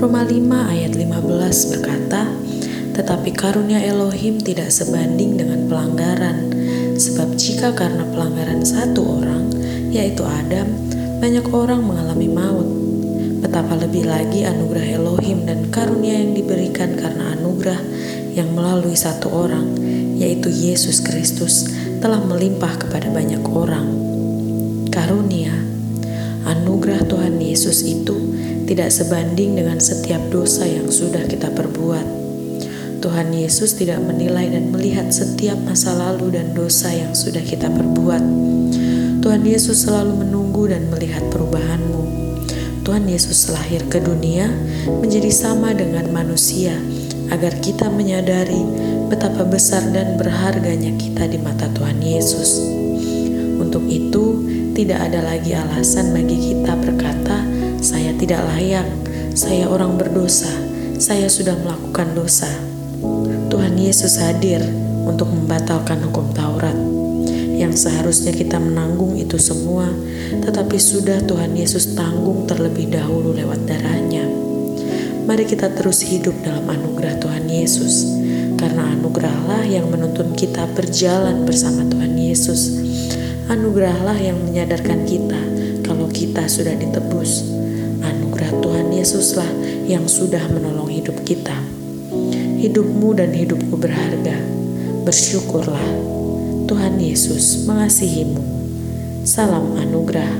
Roma 0.00 0.24
5 0.24 0.32
ayat 0.48 0.96
15 0.96 1.76
berkata 1.76 2.32
Tetapi 2.96 3.36
karunia 3.36 3.84
Elohim 3.84 4.40
tidak 4.40 4.72
sebanding 4.72 5.36
dengan 5.36 5.68
pelanggaran 5.68 6.56
Sebab 6.96 7.36
jika 7.36 7.76
karena 7.76 8.08
pelanggaran 8.08 8.64
satu 8.64 9.20
orang 9.20 9.52
yaitu 9.92 10.24
Adam 10.24 10.72
Banyak 11.20 11.52
orang 11.52 11.84
mengalami 11.84 12.32
maut. 12.32 12.64
Betapa 13.44 13.76
lebih 13.76 14.08
lagi 14.08 14.48
anugerah 14.48 14.88
Elohim 14.96 15.44
dan 15.44 15.68
karunia 15.68 16.16
yang 16.16 16.32
diberikan 16.32 16.96
karena 16.96 17.36
anugerah 17.36 17.80
yang 18.32 18.56
melalui 18.56 18.96
satu 18.96 19.28
orang 19.28 19.68
yaitu 20.16 20.48
Yesus 20.48 21.04
Kristus 21.04 21.68
telah 22.00 22.24
melimpah 22.24 22.72
kepada 22.80 23.12
banyak 23.12 23.44
orang. 23.52 23.92
Karunia 24.88 25.52
anugerah 26.46 27.04
Tuhan 27.08 27.40
Yesus 27.40 27.84
itu 27.84 28.16
tidak 28.70 28.94
sebanding 28.94 29.58
dengan 29.58 29.82
setiap 29.82 30.22
dosa 30.30 30.62
yang 30.62 30.86
sudah 30.86 31.26
kita 31.26 31.50
perbuat. 31.50 32.06
Tuhan 33.00 33.32
Yesus 33.32 33.80
tidak 33.80 34.04
menilai 34.04 34.52
dan 34.52 34.68
melihat 34.68 35.08
setiap 35.08 35.56
masa 35.64 35.96
lalu 35.96 36.36
dan 36.36 36.52
dosa 36.52 36.92
yang 36.92 37.16
sudah 37.16 37.40
kita 37.40 37.72
perbuat. 37.72 38.22
Tuhan 39.24 39.42
Yesus 39.44 39.88
selalu 39.88 40.20
menunggu 40.24 40.68
dan 40.68 40.88
melihat 40.92 41.24
perubahanmu. 41.32 42.04
Tuhan 42.84 43.08
Yesus 43.08 43.52
lahir 43.52 43.84
ke 43.88 44.00
dunia 44.00 44.48
menjadi 45.00 45.32
sama 45.32 45.72
dengan 45.76 46.08
manusia, 46.12 46.72
agar 47.30 47.56
kita 47.62 47.88
menyadari 47.88 48.60
betapa 49.08 49.46
besar 49.46 49.80
dan 49.94 50.18
berharganya 50.18 50.92
kita 50.98 51.24
di 51.30 51.38
mata 51.38 51.70
Tuhan 51.72 52.02
Yesus. 52.02 52.60
Untuk 53.60 53.86
itu, 53.86 54.44
tidak 54.74 55.10
ada 55.10 55.20
lagi 55.24 55.52
alasan 55.52 56.14
bagi 56.14 56.54
kita 56.54 56.78
berkata, 56.78 57.42
"Saya 57.82 58.14
tidak 58.14 58.44
layak, 58.54 58.86
saya 59.34 59.66
orang 59.66 59.98
berdosa, 59.98 60.50
saya 61.00 61.26
sudah 61.26 61.58
melakukan 61.58 62.14
dosa." 62.14 62.48
Tuhan 63.50 63.74
Yesus 63.74 64.22
hadir 64.22 64.62
untuk 65.06 65.26
membatalkan 65.32 65.98
hukum 66.06 66.30
Taurat 66.30 66.76
yang 67.60 67.76
seharusnya 67.76 68.32
kita 68.32 68.56
menanggung 68.56 69.20
itu 69.20 69.36
semua, 69.36 69.84
tetapi 70.40 70.80
sudah 70.80 71.20
Tuhan 71.28 71.52
Yesus 71.52 71.92
tanggung 71.92 72.48
terlebih 72.48 72.88
dahulu 72.88 73.36
lewat 73.36 73.68
darahnya. 73.68 74.24
Mari 75.28 75.44
kita 75.44 75.68
terus 75.76 76.00
hidup 76.00 76.32
dalam 76.40 76.64
anugerah 76.64 77.20
Tuhan 77.20 77.44
Yesus, 77.52 78.08
karena 78.56 78.96
anugerahlah 78.96 79.68
yang 79.68 79.92
menuntun 79.92 80.32
kita 80.32 80.64
berjalan 80.72 81.44
bersama 81.44 81.84
Tuhan 81.84 82.16
Yesus 82.16 82.89
Anugerahlah 83.50 84.14
yang 84.14 84.38
menyadarkan 84.46 85.02
kita 85.10 85.42
kalau 85.82 86.06
kita 86.06 86.46
sudah 86.46 86.70
ditebus. 86.70 87.50
Anugerah 87.98 88.62
Tuhan 88.62 88.94
Yesuslah 88.94 89.50
yang 89.90 90.06
sudah 90.06 90.46
menolong 90.54 90.86
hidup 90.86 91.18
kita. 91.26 91.58
Hidupmu 92.62 93.10
dan 93.18 93.34
hidupku 93.34 93.74
berharga. 93.74 94.38
Bersyukurlah. 95.02 95.82
Tuhan 96.70 97.02
Yesus 97.02 97.66
mengasihimu. 97.66 98.38
Salam 99.26 99.74
anugerah. 99.82 100.30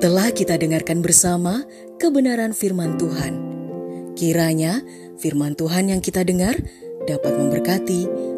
Telah 0.00 0.32
kita 0.32 0.56
dengarkan 0.56 1.04
bersama 1.04 1.60
kebenaran 2.00 2.56
firman 2.56 2.96
Tuhan. 2.96 3.36
Kiranya 4.16 4.80
firman 5.20 5.60
Tuhan 5.60 5.92
yang 5.92 6.00
kita 6.00 6.24
dengar 6.24 6.56
dapat 7.04 7.34
memberkati, 7.34 8.21